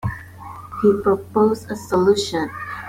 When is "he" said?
0.81-0.93